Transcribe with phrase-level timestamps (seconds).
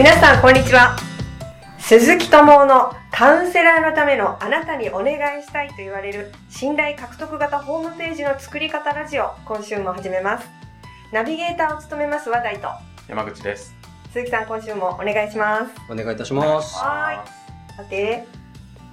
[0.00, 0.96] 皆さんこんにちは。
[1.78, 10.48] 鈴木智夫のカウンセラーのためのあなたにお願いしたいと言われる信頼獲得型ホームページの作り方ラジオ今週も始めます。
[11.12, 12.68] ナビゲーターを務めます話題と。
[13.08, 13.74] 山口です。
[14.10, 15.92] 鈴木さん今週もお願いします。
[15.92, 16.78] お願いいたします。
[16.78, 17.22] は
[17.76, 18.26] さて。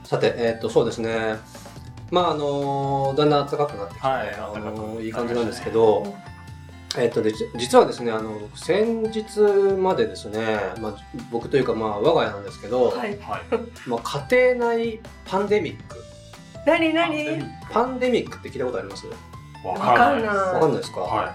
[0.04, 1.38] さて、えっ、と、そうですね。
[2.12, 6.14] まあ、あのだんだん暖かくなってきて、はいあのいい感じなんですけど、
[6.96, 9.40] えっ、とで、じ実はですね、あの、先日
[9.78, 10.96] までですね、まあ、
[11.32, 13.42] 僕というか、まあ、我が家なんですけど、はいはい。
[13.88, 15.98] まあ、家庭内パンデミック。
[16.66, 17.44] 何何？
[17.72, 19.06] パンデミックって聞いたことあります？
[19.64, 21.34] わわかんないわかんないですか、は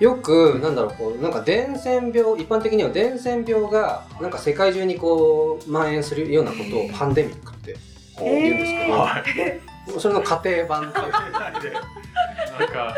[0.00, 7.74] よく、なんだろう、こう、なんか伝染病、一般的には伝染病が、なんか世界中にこう、蔓延するようなことをパンデミックってい。
[8.18, 10.00] 言うんですけど、はい。
[10.00, 11.74] それの家庭版っていう。
[12.58, 12.94] なんか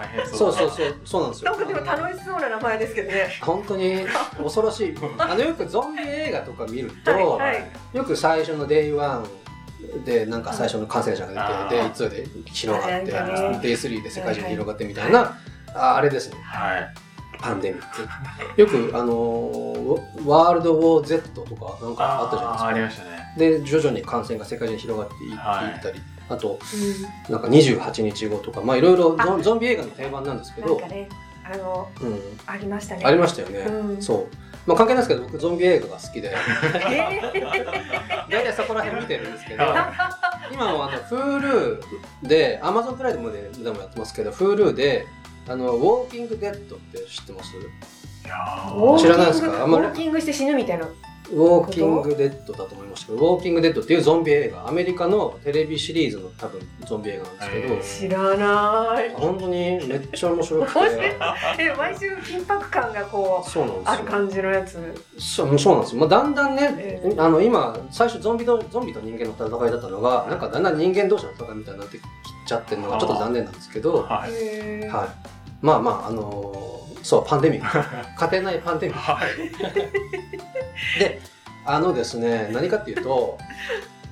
[0.00, 0.52] 大変そそうう。
[0.52, 1.50] そうそう、そうなんですよ。
[1.50, 4.06] なんかでも楽しそうな名前ですけどね本当に
[4.42, 4.94] 恐ろしい。
[5.18, 9.24] あのよくゾンビ映画とか見ると、はいはいよく最初のデイ1
[10.04, 15.36] でなんか最初の感染者が出て、あーデイ2で広がって、はいはいデイ3で世界中に広がってみたいな、
[15.74, 16.94] ああれですね、はい。
[17.40, 17.82] パンデミッ
[18.54, 18.60] ク。
[18.60, 22.66] よくあのーワールドウォー Z とかなんかあったじゃないですか。
[22.68, 23.10] ありましたね。
[23.36, 26.00] で徐々に感染が世界中に広がっていいはいったり、
[26.30, 26.58] あと
[27.28, 30.68] なんか28日後とかまあいろいろゾンゾンビ映画の定番なんですけど。
[30.78, 31.08] なんか、ね
[31.52, 33.02] あのうん、ありましたね。
[33.04, 34.02] ありましたよね、うん。
[34.02, 34.26] そう、
[34.66, 36.30] まあ、関係ないですけど僕ゾンビ映画が好きで。
[36.88, 37.20] え
[38.30, 39.64] 大体そこら辺見てるんですけど。
[40.52, 41.80] 今もあの Hulu
[42.22, 45.06] で Amazon プライムででもやってますけど Hulu で
[45.48, 47.50] あのウォーキングデッドって知ってます？
[49.02, 49.62] 知らないですか？
[49.62, 49.86] あんまり。
[49.86, 50.86] ウォーキングして死ぬみたいな
[51.32, 59.10] ウォーキングデッドだと思いましたけどウォーキングデッドっていうゾンビ映画アメリカのテレビシリーズの多分ゾンビ映画なんですけど、知らない。
[59.14, 59.54] 本当に
[59.86, 60.80] めっちゃ面白くて。
[61.58, 63.90] え毎週緊迫感がこうそうなんですよ。
[63.92, 64.78] ある感じのやつ。
[65.18, 67.14] そうそうなんですよ、まあ、だんだんね、ええ。
[67.16, 72.02] あの今最初ゾンビとゾンビと人間の戦いだったのがなんかだんだん人間同士の戦いみたいになってき
[72.46, 74.30] ちゃってるのがちょっと残念なんですけど、ははい。
[74.32, 74.84] い、
[75.62, 77.78] まあまああのーそうパンデミック。
[78.32, 79.30] 家庭内パンデミッはい。
[79.50, 81.20] ク で
[81.64, 83.38] あのですね何かっていうと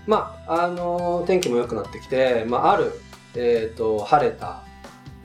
[0.07, 3.01] まああのー天気も良くなってきて、まあ、ある、
[3.35, 4.63] えー、と晴れた、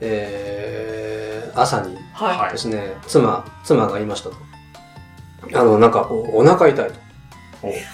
[0.00, 2.38] えー朝にはい。
[2.38, 4.36] はいですね妻妻が言いましたと。
[5.54, 6.94] あのなんかこうお腹痛いと。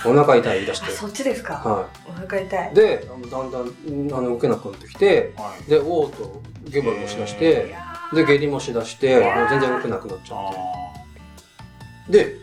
[0.08, 0.14] お。
[0.14, 0.86] 腹痛い言い出して。
[0.86, 1.54] あそっちですか。
[1.54, 2.72] はお腹痛い。
[2.72, 5.70] い、でだんだんうんあの受けなくなってきてはい。
[5.70, 12.24] でおうとゲボゲボしだしいてやで下痢もしだしてもう全然動けなくなっちゃあって。
[12.24, 12.36] で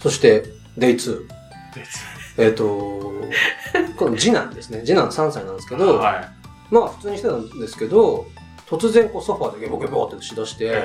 [0.00, 0.44] そして
[0.76, 1.74] デイ2ー。
[1.74, 2.04] です。
[2.38, 2.64] えっ、と
[3.96, 4.80] この次男ですね。
[4.80, 6.30] 次男3歳なんですけど、は
[6.70, 8.26] まあ普通にしてたんですけど
[8.66, 10.58] 突然こうソファーでゲボゲボってしだしい。
[10.58, 10.82] て、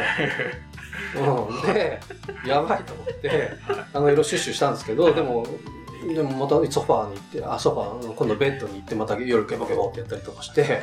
[1.16, 2.00] うん、で
[2.46, 3.52] やばいと思って
[3.94, 5.46] あの色シュッシュしたんですけどでも
[6.14, 10.82] でもまたソファーに行ってあソファー今度ベッドに行ってまた夜ゲボゲボってやったりとかして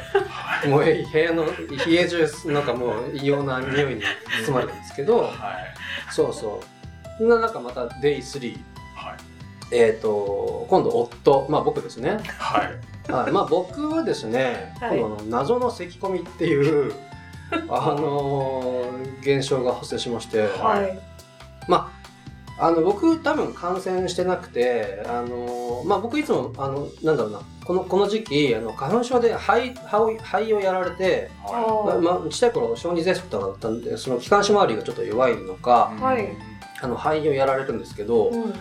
[0.69, 1.47] もうえ部屋の
[1.87, 4.03] 家中なんかもう異様な匂いに
[4.47, 5.33] 包まれたんですけどはい。
[6.11, 6.63] そうそ
[7.21, 7.27] う。
[7.27, 8.57] ななんかまたデイ3
[8.95, 9.17] はい。
[9.75, 11.47] えっ、と今度夫。
[11.49, 12.19] まあ僕ですね。
[12.39, 12.65] は
[13.09, 13.13] い。
[13.13, 15.01] はい、まあ僕はですね、はい。
[15.01, 16.93] この謎の咳込みっていう
[17.69, 20.99] あのー現象が発生しまして、はい。
[21.69, 21.94] まあ
[22.59, 36.03] あの僕多分感染してなくてあのーまあ僕いつもあのなんだろうなこのこの時期あの花粉症で肺肺肺をやられて、はまあまあ、ちっちゃい頃小児喘息とかだったんでその気管支周りがちょっと弱いのかい。
[36.03, 36.28] はい
[36.82, 38.53] あの肺をやられるんですけど、うん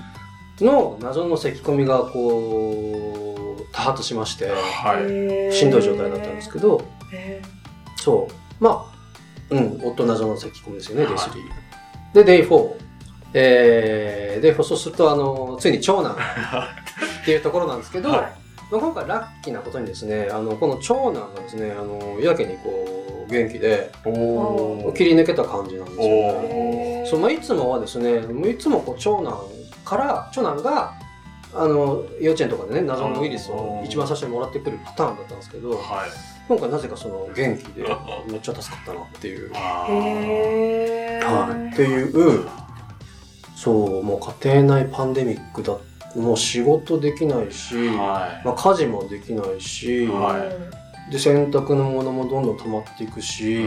[0.61, 4.49] の謎の咳込みがこう多発しまして。
[4.49, 5.53] はい。
[5.53, 7.41] しんどい状態だったんですけど、へ
[7.97, 8.63] そう。
[8.63, 8.93] まあ、
[9.49, 11.15] うん、夫謎の咳込みですよね、はい
[12.13, 12.23] Day3。
[12.23, 12.82] で、Day4。
[13.33, 16.16] えー、Day4、そうすると、あの、ついに長男っ
[17.25, 18.19] ていうところなんですけど、はい
[18.71, 23.91] まあ、今回ラッキーなことにですね、あの、この長男がですね、あの、やけにこう、元気で。
[24.96, 27.05] 切り抜けた感じなんですよね。
[27.09, 29.40] そうまあ、いつもはですね、いつもこう長男
[29.85, 30.93] から、長男が、
[31.55, 35.79] あの幼稚園とかでね謎のウイルスを一番最初にもらってくるパターンだったんですけどはい。
[36.47, 37.85] 今回なぜかその元気で
[38.28, 39.87] めっちゃ助かったなっていう、 は
[41.69, 42.46] い、っていう
[43.63, 45.77] そうもう家庭内パンデミックだ
[46.17, 50.51] もう仕事できないし、はまあ、家事もできないし、は
[51.09, 53.63] で洗濯のものもどんどん溜まっていくし。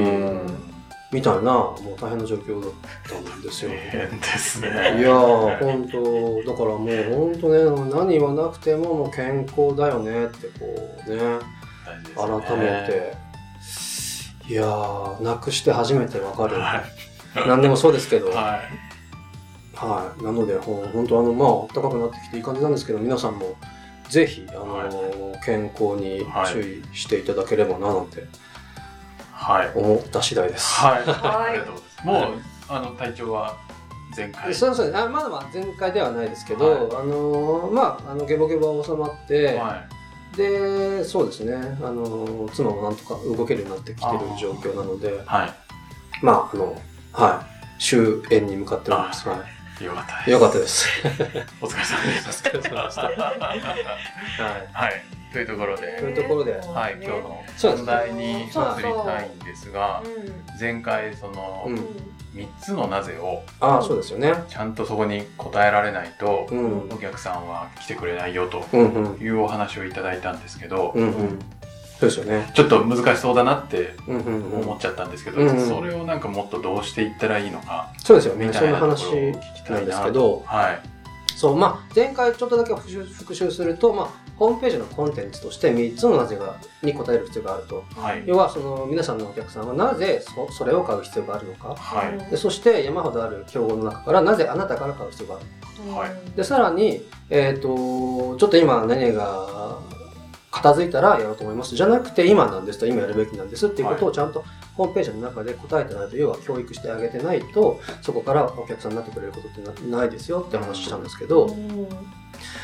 [1.12, 2.70] みたいなもう大変な状況だっ
[3.08, 3.70] たんですよ。
[3.70, 4.68] 変ですね。
[4.98, 10.66] いやー本当だからもう本当ね何言わなくてももう健康だよねってこ
[11.06, 11.38] うねね
[12.16, 13.14] 改めて
[14.48, 16.82] いやーなくして初めてわかる、は
[17.46, 18.30] 何でもそうですけど、
[18.82, 18.85] い。
[19.76, 20.22] ははい。
[20.24, 23.54] なので、ほん本当あの、まあ、暖かくなってきていい感じなんですけど、皆さんも、
[24.08, 28.24] ぜひ、あのー健康に注意していただければな、なんて
[29.32, 29.70] はい。
[29.74, 30.80] 思った次第です。
[30.80, 31.04] はい。
[31.04, 32.06] はいありがとうございます。
[32.06, 33.56] もう、あの、体調は
[34.16, 34.54] 前回。
[34.54, 39.84] そうそうあまだまだ全開ではないですけど、はいあのーまあ、あの、ゲボゲボは収まって、は
[40.36, 45.54] で、そうですね、あのー妻もなんとか動けるようになってきてる状況なのでい。、は
[46.22, 46.76] まあ、あの、
[47.12, 47.44] は
[47.78, 48.00] い、終
[48.30, 49.28] 焉に向かっております。
[49.28, 49.55] はいい。
[49.84, 50.30] よかったです。
[50.30, 50.88] よかったです。
[51.60, 52.42] お疲れ様です。
[52.46, 53.10] お疲れ様でしたは
[54.72, 54.90] はい。
[54.90, 55.16] い。
[55.32, 61.76] というところで、というところではい、今日のそうです本題に移りたいんですが、う前回そのうん
[62.34, 64.32] 3つのなぜをああ、そうですよね。
[64.48, 66.88] ちゃんとそこに答えられないとうん。
[66.90, 68.64] お客さんは来てくれないよと。
[69.20, 70.94] いうお話をいただいたんですけど。
[71.98, 72.50] そうですよね。
[72.54, 74.60] ちょっと難しそうだなってうんうんうん。
[74.62, 75.68] 思っちゃったんですけど、うんうん。
[75.68, 78.46] それをなんかもっとどうしていったらいいのかそうですよね。
[78.46, 80.80] みたいなところをそんな話聞きたないんですなけど、はい。
[81.36, 87.84] そう、まあ、前回ちょっとだけ復習復習すると、まあ、ホームページのコンテンツとして3つのなぜがに答える必要があると。
[87.94, 88.22] はい。
[88.26, 91.74] 要は、その皆さんのお客さんはなぜそそれを買う必要があるのか。
[91.74, 92.30] はい。
[92.30, 95.46] でそして山ほどある競合の中からなぜあなたから買う必要がある
[95.92, 96.36] はい。
[96.36, 99.78] でさらに、えっとちょっと今何が
[100.56, 101.76] 片付いたらやろうと思います。
[101.76, 104.44] じゃなくて今なんですと今やるべきなんですっていうことをちゃんと
[104.74, 111.54] ホームページの中で答えてないと要は教育してあげてないとそこからお客さんになってくれることってなないですよって話したんですけど。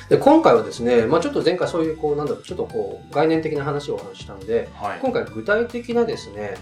[0.09, 4.99] で今回はですね、まあ、ちょっと前回そういうこうなんだろうちょっとこう概念的な話をお話ししたんではい。
[5.01, 6.57] 今回具体的なですね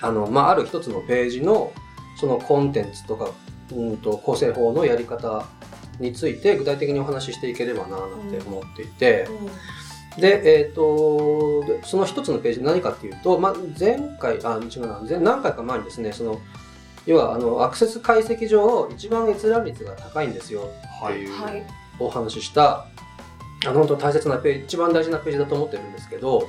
[0.00, 1.72] あの、まあ、ある一つのページの
[2.16, 3.30] そのコンテンツとか
[3.72, 5.46] うんと構成法のやり方
[5.98, 9.28] について具体的にお話ししていければななんて思っていて、
[10.18, 16.40] で、えっ、とでその一つのページ何かっていうと、まあ、前回あ違うな前何回か前にですねその
[17.06, 20.62] 要はあのアクセス解析上一番閲覧率が高いんですよ。
[20.62, 21.66] ってはいいうはい。
[21.98, 22.86] お話しした、
[23.64, 26.46] あの本当大切なページ一番大事なページだと思ってるんですけど、はい。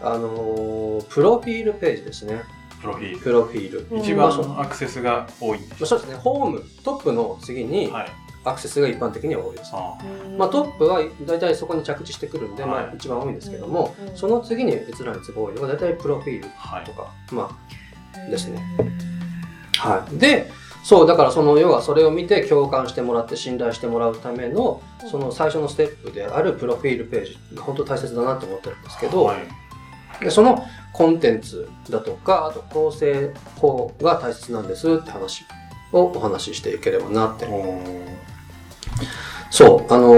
[0.00, 2.42] あのープロフィールページですね。
[2.80, 3.18] プロフィール。
[3.18, 3.86] プロフィール。
[3.90, 4.00] うん。
[4.00, 5.58] 一番アクセスが多い。
[5.58, 6.16] んでまあそうですね。
[6.16, 9.70] ホーム、トップの次にはいアクセスが一般的には多いです。
[9.74, 9.96] あ
[10.36, 12.84] まあ、トップは大体そこに着地してくるんで、まはい。
[12.86, 14.16] あ、一番多いんですけども、うん。
[14.16, 16.84] その次に閲覧率が多いのが大体プロフィールはい。
[16.84, 17.50] とか、ま
[18.30, 18.62] ですね。
[19.82, 20.18] あ、はい。
[20.18, 20.50] で、
[20.82, 29.38] そう、だからその、要はそれを見て共感してもらって信頼してもらうための、その最初のステップであるプロフィールページが本当大切だなと思ってるんですけど、はい。
[30.24, 35.44] でそのコンテンツだとかあと構成法が大切なんですって話
[35.92, 37.46] をお話ししていければなって
[39.50, 40.12] そうあの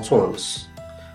[0.00, 0.68] ーそうなんです。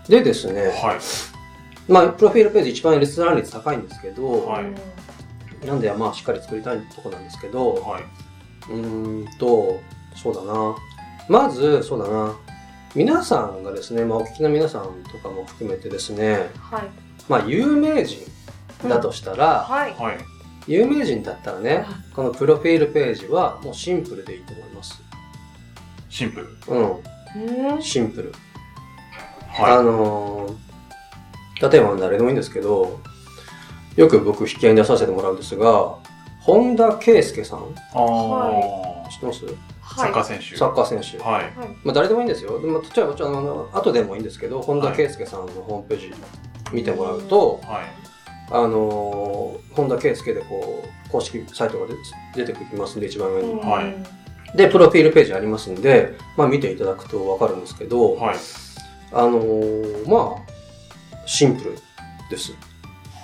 [0.07, 1.91] でですねはい。
[1.91, 5.65] まあプロフィールページ一番閲覧率高いんですけど、はい。
[5.65, 8.03] なんでまあしっかり作りたいとこなんですけどはい。
[8.69, 9.79] うーんと
[10.15, 10.75] そうだな。
[11.29, 12.35] まずそうだな。
[12.95, 16.89] 皆さんがですね、まあ、お聞きの皆さんとかも含めてですねはい。
[17.27, 18.19] まあ有名人
[18.87, 19.93] だとしたら、はい。
[19.95, 20.17] はい。
[20.67, 21.85] 有名人だったらね、
[22.15, 25.01] このプロフィールページはもうシンプルでいいと思います。
[26.13, 26.47] シンプル。
[26.67, 27.81] うん、うん。
[27.81, 28.31] シンプル。
[29.57, 32.99] あはのー例えば誰でもいいんですけど、
[33.95, 35.95] よく僕引き合いに出させてもらうんですが、
[36.41, 39.39] 本田圭佑さん、いああ知ってます？
[39.95, 40.57] サッカー選手。
[40.57, 41.23] サッカー選手。
[41.23, 41.51] はい。
[41.83, 42.59] まあ誰でもいいんですよ。
[42.59, 46.13] でも、例えばあの、後でもいいんですけど、本田圭佑さんのホームページ
[46.73, 47.85] 見てもらうと、はい。
[48.51, 51.85] あのー本田圭佑でこう、公式サイトが
[52.35, 53.53] 出出てきますんで、一番上に。
[53.61, 54.22] はい
[54.55, 58.35] で、プロフィールページありますんで、まあ見ていただくとわかるんですけど、はい。
[59.11, 61.77] あのーまあ、シンプル
[62.29, 62.53] です。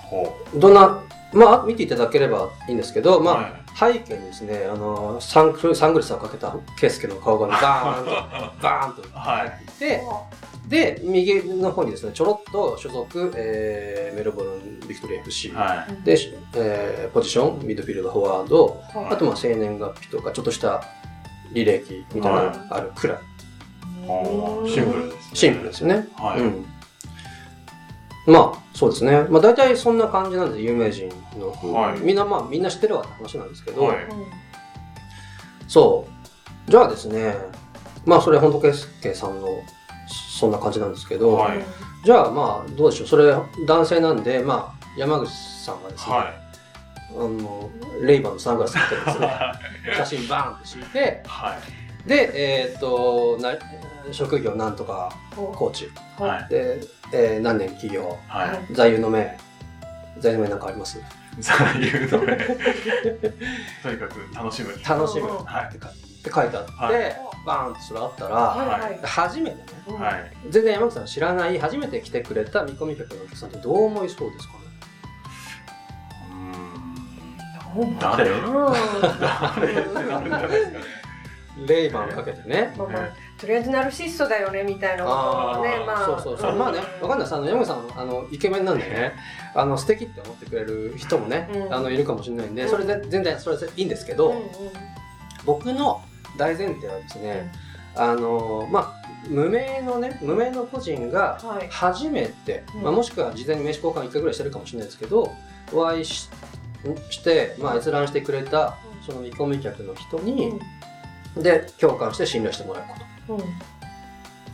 [0.04, 3.36] ほどんな、まあ見ていただければいいんですけど、まあ、う
[3.74, 3.94] はい。
[3.94, 8.10] 背景にですね、あのーサングサングラスをかけた圭介の顔が バーンと、
[8.62, 9.38] バーンとはい。
[9.38, 10.02] 入っていて、
[10.68, 16.04] で、右の方にですね、ちょろっと所属、えーメルボルン・ビクトリー FC、はい。
[16.04, 16.16] で、
[16.56, 19.06] えーポジション、ミッドフィールド、フォワード、はい。
[19.14, 20.82] あとまあ生年月日とか、ちょっとした
[21.52, 23.18] 履歴みたいなのがあるくらい。
[24.06, 26.08] ほうシンプルですねシンプルですよね。
[26.16, 26.66] はいうん。
[28.26, 29.26] まあ、そうですね。
[29.28, 31.72] まあ大体そんな感じなんです、有名人の。
[31.72, 33.96] はいみんなまあ、みんな知ってるわって話なんですけど、はい
[35.68, 36.06] そ
[36.66, 36.70] う。
[36.70, 37.34] じゃあですね、
[38.04, 39.48] まあそれ本当圭介さんの
[40.38, 41.58] そんな感じなんですけど、はい
[42.04, 43.08] じゃあまあどうでしょう。
[43.08, 43.34] それ
[43.66, 45.30] 男性なんで、まあ山口
[45.64, 46.34] さんがですね、は
[47.16, 47.70] あの、
[48.02, 49.30] レイバンのサングラスかけてですね、
[49.92, 49.96] い。
[49.96, 51.56] 写真バーンって敷いて、は
[52.06, 52.08] い。
[52.08, 52.30] で、
[52.62, 53.54] えーっと、な
[54.12, 55.88] 職業なんとかコーチ。
[56.18, 56.48] はい。
[56.48, 56.80] で、
[57.12, 58.74] えー何年起業、はい。
[58.74, 59.36] 座右の銘、
[60.18, 60.98] 座右の銘なんかあります？
[61.40, 62.36] そういうので
[63.82, 64.72] とにかく楽しむ。
[64.86, 65.28] 楽しむ。
[65.44, 65.68] はい。
[65.68, 67.20] ってかって書いてあって、はい。
[67.46, 68.80] バーンってそれあったら、はい。
[68.82, 69.00] はい。
[69.02, 69.62] 初めてね。
[70.48, 74.60] 全然山口さん知らない初めて来てくれた見込み客のお客さんってどう思いそうですかね？
[78.00, 78.30] 誰？
[78.30, 80.50] 誰ってなるん。
[80.50, 81.00] じゃないですかね。
[81.66, 82.72] レイバンかけてね。
[82.78, 83.08] まあまあ
[83.38, 87.18] とりあえずナルシストだよねみたいなことをねまあそうそうそう、まあねわかんない。
[87.20, 89.12] ですあの山口さんあのイケメンなんでね。
[89.54, 91.74] あの素敵って思ってくれる人もね、うん。
[91.74, 92.68] あのいるかもしれないんでうん。
[92.68, 94.44] それで全然それでいいんですけど、うんうん。
[95.44, 96.00] 僕の
[96.38, 97.52] 大前提はですね、
[97.96, 101.68] あのまあ無名のね無名の個人がはい。
[101.68, 102.82] 初めて、うん。
[102.82, 105.30] まあ、もしくは事前に名刺交換1回ぐらいしてるかもしれないですけど
[105.72, 106.28] お会いし
[107.10, 110.58] して、まあ、閲覧してくれたその見込み客の人に、
[111.36, 112.94] で共感して信頼してもらうこ
[113.28, 113.42] うんうん。
[113.42, 113.46] と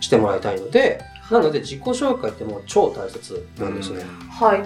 [0.00, 4.60] してもらいたいのでなので自己紹介ってもう超大切なんですね、はい。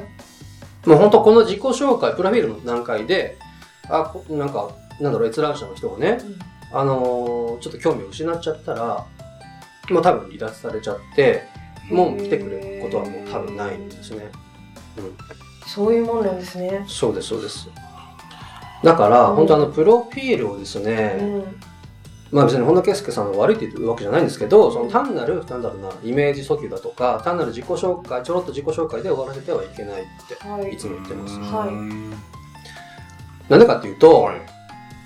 [0.88, 3.36] もう本当この自己紹介プロフィールの段階で
[3.88, 6.18] あこなんかなんだろう閲覧者の人がね
[6.72, 9.06] あのーちょっと興味を失っちゃったら
[9.90, 11.42] もう多分離脱されちゃって
[11.90, 14.30] もう来てくれることはもう多分ないんですね。
[14.98, 15.16] うん、
[15.66, 16.84] そういうもんなんですね。
[16.88, 17.68] そうですそうです。
[18.82, 19.36] だから、うん。
[19.36, 21.44] 本当あのプロフィールをですうね、ん。
[22.30, 30.72] まあ別に本田圭佑さんが悪いって言うわけじゃないんですけど、その単なるなんだろうなイメージ訴求だとか単なる自己紹介ちょろっと自己紹介で終わらせてはいけないってはい。
[30.72, 31.38] いつも言ってます。
[31.38, 33.50] はい。
[33.50, 34.36] なんでかっていうと、はい。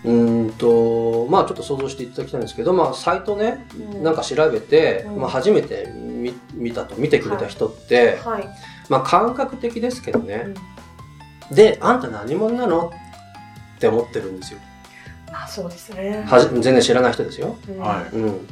[0.04, 4.02] うーんとまあちょっと想像していただきたいんですけど、まあサイトねうん。
[4.02, 5.20] なんか調べて、うん。
[5.20, 8.48] まあ、初めて見見たと見てくれた人って、はい
[8.88, 10.46] まあ感覚的ですけどね。
[11.50, 12.92] うん、であんた何者なの？
[13.76, 14.60] って思ってるんですよ。
[15.32, 16.24] まあそうですね。
[16.28, 17.56] はじ全然知らない人ですよ。
[17.68, 17.78] うん。
[17.78, 18.16] はい。
[18.16, 18.48] うん。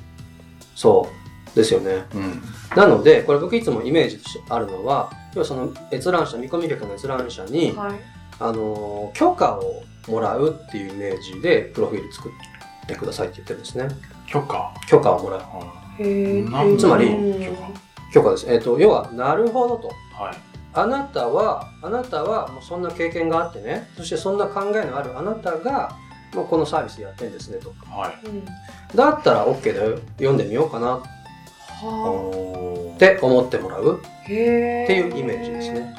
[0.74, 1.08] そ
[1.54, 1.56] う。
[1.56, 2.06] ですよね。
[2.14, 2.42] うん。
[2.74, 7.94] なのでこれ僕いつもイメージとしてあるのは要はその閲覧者見込み客の閲覧者に、はい。
[8.40, 12.32] あの許可をもらうっていうイメージでプロフィール作っ
[12.88, 13.88] てくださいって言ってるんですね。
[14.26, 14.74] 許可。
[14.88, 15.40] 許可をもらう。
[16.02, 17.10] へえなんつまり
[18.12, 18.30] うん許可。
[18.30, 18.46] です。
[18.48, 19.88] えっ、と要はなるほどと。
[19.88, 20.36] はい。
[20.74, 23.88] あなたはあなたはもうそんな経験があってね。
[23.96, 25.96] そしてそんな考えのあるあなたが
[26.34, 27.74] もうこのサービスやってんですねと。
[27.90, 28.26] はい。
[28.26, 28.44] うん。
[28.94, 29.98] だったら OK だよ。
[30.16, 30.96] 読んでみようかな。
[30.96, 31.00] っ
[31.82, 32.98] はおー。
[32.98, 34.00] て思ってもらう。
[34.02, 35.94] あへえっていうイメージですね。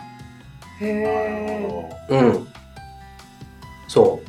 [0.82, 2.48] へえうん。
[3.88, 4.20] そ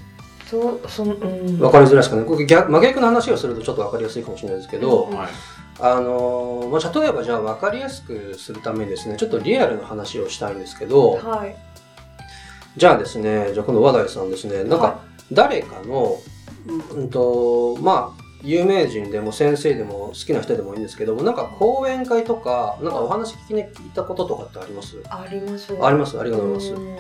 [0.47, 1.47] そうそのうん。
[1.47, 2.25] う分かりづらいですかね。
[2.25, 5.17] これ逆真逆の話をするとちょっと分かりやすいかもしれないですけど、うん。
[5.17, 5.29] はい。
[5.87, 11.55] あのーまあ、例えばじゃあ分かりやすくするためにですねちょっとリアルな話をしたいんですけどはい。
[12.77, 16.17] じゃあですねじゃあ今度和田さんですねなんかは誰かの
[16.67, 24.97] うんうんとまあ有名人でも先生でも好きな人でもいいんですけどもなんか講演会とかなんかお話聞きに聞いたこととかってあります？
[25.09, 25.77] あります。
[25.81, 26.19] あります？
[26.19, 26.83] ありがとうございます。
[26.83, 26.99] うん。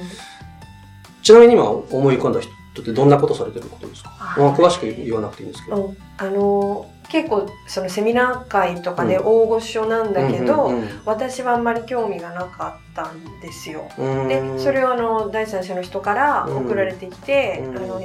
[1.22, 9.26] ちなみに今思い浮かんだ人ってどんなことされてることですか、あまあ、詳しく言わなくていいんですけど、うんあの結構そのセミナー会とかでうん。
[9.26, 10.72] 大御所なんだけど、
[11.04, 13.88] 私はあんまり興味がなかったんですよ。
[13.98, 14.28] うん。
[14.28, 17.76] でそれをあの第三者の人から送られてきて、うん。
[17.76, 18.00] あの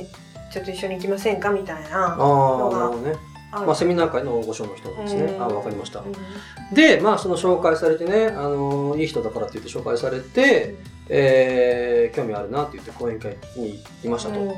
[0.51, 3.13] ちょっと一緒に行きませんかみたいなああなるほどね、
[3.51, 5.43] あまあ、セミナー会の大御所の人ですね、うん。
[5.43, 6.73] あわかりました、うん。
[6.73, 10.75] でまあその紹介されてね、あのいい人だからって言って紹介されて、
[11.07, 14.55] えー興味あるなって言って講演会に行きましたと、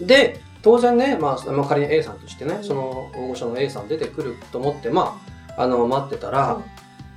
[0.00, 2.64] で当然ね、まあ、まあ仮に A さんとしてね、うん。
[2.64, 5.20] その大御所の A さん出てくると思ってま
[5.56, 6.60] ああの待ってたら、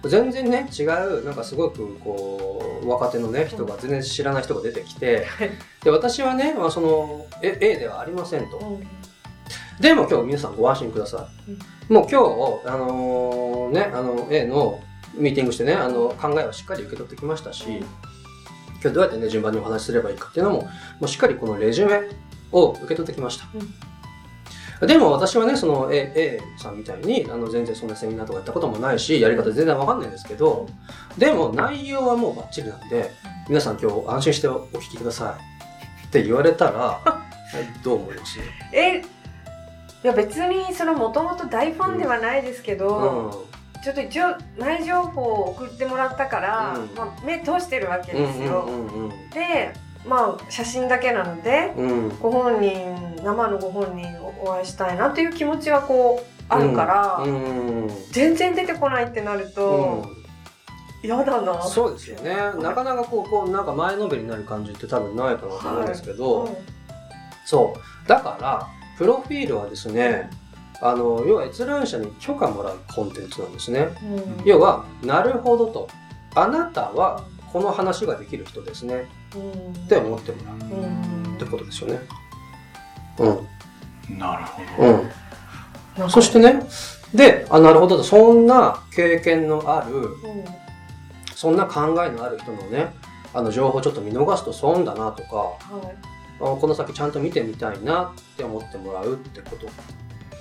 [0.04, 5.26] 全然ね違うなんかすごくこう若手のね人が全然知らない人が出てきて、
[5.84, 8.58] で私はね、まあ、その A, A ではありませんと。
[8.58, 8.88] うん。
[9.80, 12.20] でも今日皆さんご安心ください、もう今
[12.64, 14.80] 日あのねあの A の
[15.16, 17.86] ミーティングしてねあの考えをしっかり受け取ってきましたし、今
[18.82, 20.70] 日どうやってね順番にお話しすればいいかっていうのもも
[21.04, 22.10] うしっかりこのレジュメ
[22.52, 23.40] を受け取ってきまし
[24.80, 30.68] た、でも私はねその A, A さんみたいにあの全然そんなセミナーとかやったこともないしやり方全然わかんないんですけど
[31.18, 33.12] でも内容はもうバッチリなんで
[33.50, 35.38] 皆さん今日安心してお聞きくださ
[36.04, 37.02] いって言われたら
[37.84, 38.40] どう思います？
[38.74, 39.02] え
[40.04, 43.48] いや別にそのもともと大ファンではないですけど、
[43.84, 46.96] ちょっと一応内情報を送ってもらったから、うん。
[46.96, 48.66] まあ、目通してるわけうんですよ。
[48.68, 49.10] うんうん。
[49.32, 49.74] で
[50.06, 51.90] まあ写真だけなのでうん。
[51.90, 52.72] うんご本人
[53.24, 57.90] 生のご本人をお会いしたいなっていう気持ちはこうあるから、うん。
[58.12, 60.06] 全然出てこないってなると
[61.04, 61.62] 嫌、だな。
[61.62, 62.36] そうですよね。
[62.62, 66.56] なかなかこうこうなんか前のめりになる感じって多分ないかなと思うんですけど、うん
[67.46, 68.08] そう。
[68.08, 70.30] だからプロフィールはですね
[70.82, 73.90] あの要は閲覧者に許可もらうコンテンツなんですね。
[74.04, 74.46] うん。
[74.46, 75.88] 要はなるほどと。
[76.36, 79.06] あなたはこの話ができる人ですね。
[79.36, 79.74] うん。
[79.74, 80.70] って思ってもらう。
[80.70, 81.36] うん。
[81.36, 82.00] ってことですよね。
[83.20, 84.20] うん。
[84.20, 86.04] なるほど。
[86.04, 86.10] うん。
[86.10, 86.62] そしてね、
[87.14, 90.14] で、あ、なるほど、そんな経験のある、うん。
[91.36, 92.94] そんな考えのある人のね、
[93.34, 95.96] あの情報ちょっと見逃すと損だなとか、はい。
[96.40, 99.66] あこの先ちゃんと見てみたいなって思ってもらうってこと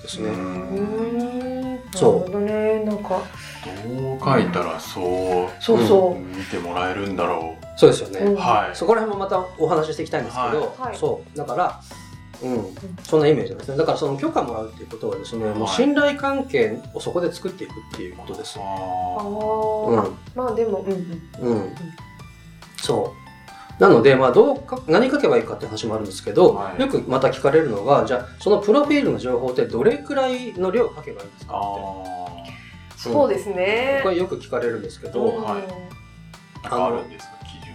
[0.02, 0.28] ですね。
[0.28, 1.80] うーん。
[1.94, 2.18] そう。
[2.18, 2.84] なるほどね。
[2.84, 3.22] なんか
[3.86, 8.20] どう書いたらそうそうそう、見てもらえるんだろそうですよね。
[8.20, 8.36] うんう。
[8.36, 8.76] はい。
[8.76, 11.36] そこら辺もまたお話ししていきたいんですけど、はいはいそう。
[11.36, 11.80] だから、
[12.42, 13.76] うん、そんなイメージなんですね。
[13.76, 18.58] だからその許可もらうっていうことはですね、もう信頼関係をそこで作っていくっていうことです。
[18.58, 20.92] ああうんー、まあでもうん
[21.40, 21.74] うんうん。
[22.76, 23.26] そう。
[23.78, 32.25] なので、まあ、どうか、何書けばいいかって話もあるんですけど、はいよくまた聞かれるのが、じゃあ、そのプロフィールの情報ってどれくらいの量書けばいいんですあかって。
[33.12, 35.62] そうですねこれよく聞かれるんですけど、うんはい
[36.68, 37.32] あるんですか？
[37.44, 37.75] 基準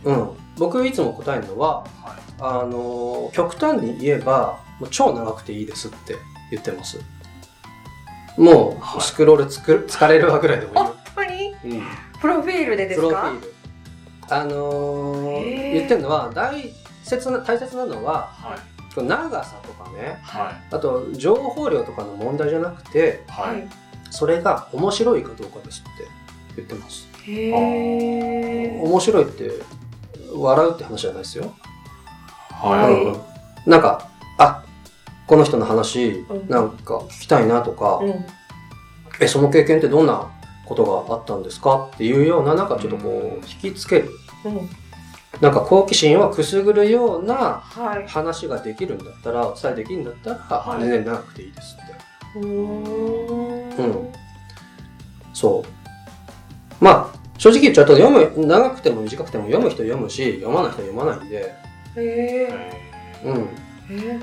[0.00, 0.22] みたいな。
[0.22, 0.36] うん。
[0.56, 2.32] 僕いつも答えるのは、はい。
[2.38, 6.16] あの、極端に言えば、もう超長くていいですって
[6.50, 6.98] 言ってます。
[8.38, 10.94] もう、はいスクロールつく疲れるわぐらいでもいい本よ。
[11.14, 11.54] 当に？
[11.64, 11.86] うん。
[12.22, 13.06] プロフィールでですか？
[13.06, 13.54] プロフィール。
[14.30, 19.04] あのー言ってるのは、大切な、大切なのは、はい。
[19.04, 20.74] 長さとかね、はい。
[20.74, 23.68] あと情報量とかの問題じゃなくて、はい。
[24.12, 25.90] それが面白いかどうかですって
[26.56, 27.08] 言ってます。
[27.24, 29.50] へえ面白いって、
[30.34, 31.52] 笑うって話じゃないですよ。
[32.50, 33.04] はい。
[33.04, 33.32] うん
[33.64, 34.64] なんか、あ、
[35.26, 38.24] この人の話うん、なんか聞きたいなとか、うん。
[39.20, 40.32] え、その経験ってどんな
[40.66, 44.10] ことがあったんですかっていうような、なんかちょっとこう引きつける。
[44.44, 44.68] うん。
[45.40, 48.08] なんか好奇心をくすぐるようなはい。
[48.08, 50.80] 話ができるんだったら、お伝えできるんだったら、はい。
[50.80, 51.92] 全然長くていいですって。
[53.78, 53.90] うーん。
[53.90, 54.12] うん
[55.32, 55.64] そ
[56.80, 56.84] う。
[56.84, 61.50] まあ、正直言っちゃうと、読む、長くても短くても読む人読むし、読まない人読まないんで、へ
[61.96, 62.48] え
[63.24, 63.36] えうん。
[63.98, 64.20] へ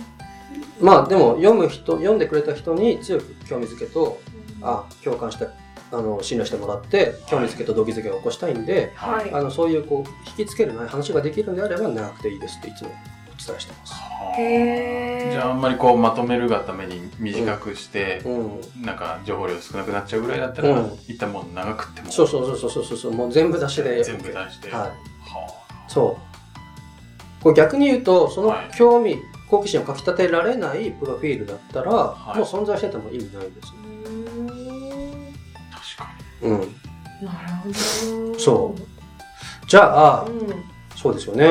[0.80, 5.48] まあ、でも、読む人、読んでくれた人に強く興味づけと、ーあ、共感して、
[5.92, 9.32] あの、信頼してもらって、興味づけと動機づけを起こしたいんで、はい。
[9.34, 12.90] あの、そういう、こう、引きつける話ができるんであれば、長くていいですっていつも。
[12.90, 12.94] お
[13.46, 13.94] 伝えしてます。
[14.38, 18.86] へえじゃああんまりこうまとめるがために短くして、うん。
[18.86, 24.04] なんか情報量少なくなっちゃうぐらいだったら、うん一旦もう長くってもそうそうそうそうそうそう、もう全部出しで。
[24.04, 24.82] 全部出して、はい。
[24.82, 24.96] は
[25.88, 27.44] そう。
[27.44, 29.18] これ逆に言うと、そのはい興味、
[29.50, 33.74] 好奇心をかきたてられないプロフィールだったら、はいもう存在してても意味ないんです。
[33.74, 35.34] うーん
[35.72, 36.10] あ確か
[36.42, 36.60] うん。
[37.26, 40.64] なるほどそうじゃあ、うん
[40.96, 41.46] そうですよね。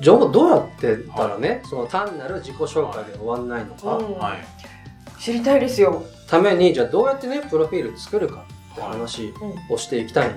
[0.00, 4.08] 情報どうやってたらね、その単なる自己紹介で終わんないのか、うん。
[4.08, 5.20] にはい。
[5.20, 6.04] 知りたいですよ。
[6.28, 9.34] ために、じゃあどうやってね、プロフィール作るかって話
[9.68, 9.74] うん。
[9.74, 10.34] をしていきたいん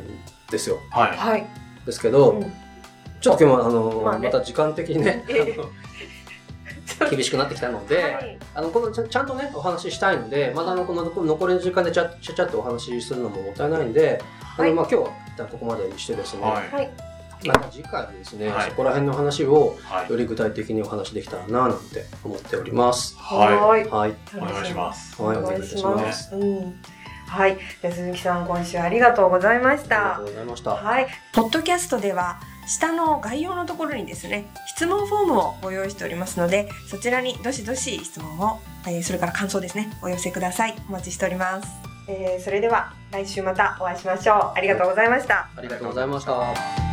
[0.52, 0.80] ですよ。
[0.92, 1.18] はい。
[1.18, 1.46] はい。
[1.86, 2.54] ですけど、うん。
[3.22, 4.28] ちょっと今日もあの、まあね。
[4.28, 5.24] また時間的にね、
[7.10, 8.38] 厳しくなってきたので、はい。
[8.54, 14.70] あのこのちゃちゃんとねお話ししたいのでまだあのこの残りの時間でちゃちゃちゃっとお話しするのももったいないんで、はい。
[14.70, 16.72] あのまあ、今日は一旦ここまでにしてですね、はい。
[16.72, 17.15] はい
[17.48, 18.70] また次回ですね、はい。
[18.70, 20.12] そこら辺の話をはい。
[20.12, 23.16] より具体的にお話できたらななんて思っております。
[23.18, 23.88] ははい。
[23.90, 25.22] はい、いお願いします。
[25.22, 26.36] はい、お願いししまますす。
[26.36, 26.82] うん。
[27.28, 27.58] はい。
[27.82, 30.18] じゃあ鈴木さん今週ありがとうございました。
[30.18, 30.72] ありがとうございました。
[30.72, 40.76] はい、ポッドキャストでは下の概要のところにですね質問フォームをご用意しておりますのでそちらにどしどし質問を、えーそれから感想ですねお寄せください。
[40.90, 41.68] お待ちしております、
[42.08, 44.58] えーそれでは来週またお会いしましょう。
[44.58, 45.48] ありがとうございました。
[45.56, 46.85] ありがとうございました。